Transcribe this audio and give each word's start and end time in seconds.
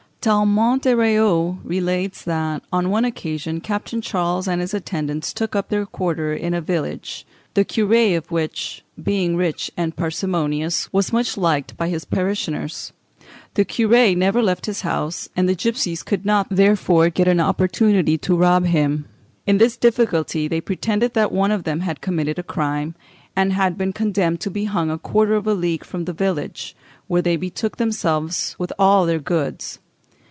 Tallemant 0.23 0.83
des 0.83 0.93
Réaux 0.93 1.57
relates 1.65 2.21
that, 2.25 2.61
on 2.71 2.91
one 2.91 3.05
occasion, 3.05 3.59
Captain 3.59 4.01
Charles 4.03 4.47
and 4.47 4.61
his 4.61 4.71
attendants 4.71 5.33
took 5.33 5.55
up 5.55 5.69
their 5.69 5.83
quarters 5.83 6.39
in 6.39 6.53
a 6.53 6.61
village, 6.61 7.25
the 7.55 7.65
curé 7.65 8.15
of 8.15 8.29
which 8.29 8.83
being 9.01 9.35
rich 9.35 9.71
and 9.75 9.95
parsimonious, 9.95 10.87
was 10.93 11.11
much 11.11 11.25
disliked 11.29 11.75
by 11.75 11.89
his 11.89 12.05
parishioners. 12.05 12.93
The 13.55 13.65
curé 13.65 14.15
never 14.15 14.43
left 14.43 14.67
his 14.67 14.81
house, 14.81 15.27
and 15.35 15.49
the 15.49 15.55
gipsies 15.55 16.03
could 16.03 16.23
not, 16.23 16.45
therefore, 16.51 17.09
get 17.09 17.27
an 17.27 17.39
opportunity 17.39 18.19
to 18.19 18.37
rob 18.37 18.67
him. 18.67 19.05
In 19.47 19.57
this 19.57 19.75
difficulty, 19.75 20.47
they 20.47 20.61
pretended 20.61 21.15
that 21.15 21.31
one 21.31 21.49
of 21.49 21.63
them 21.63 21.79
had 21.79 21.99
committed 21.99 22.37
a 22.37 22.43
crime, 22.43 22.93
and 23.35 23.53
had 23.53 23.75
been 23.75 23.91
condemned 23.91 24.39
to 24.41 24.51
be 24.51 24.65
hung 24.65 24.91
a 24.91 24.99
quarter 24.99 25.33
of 25.33 25.47
a 25.47 25.55
league 25.55 25.83
from 25.83 26.05
the 26.05 26.13
village, 26.13 26.75
where 27.07 27.23
they 27.23 27.37
betook 27.37 27.77
themselves 27.77 28.55
with 28.59 28.71
all 28.77 29.07
their 29.07 29.17
goods. 29.17 29.79